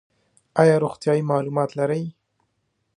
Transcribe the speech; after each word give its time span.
ایا 0.61 0.75
روغتیایی 0.83 1.27
معلومات 1.31 1.69
لرئ؟ 1.77 2.03